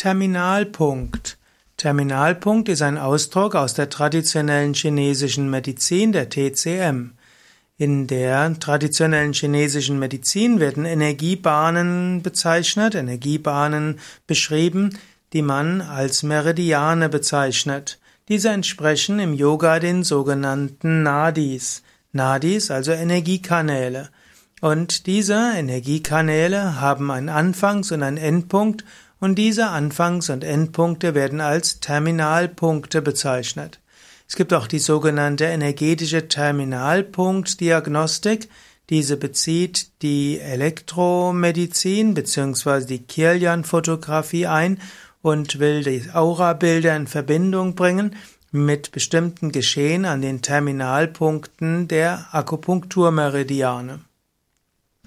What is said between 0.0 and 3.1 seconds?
Terminalpunkt. Terminalpunkt ist ein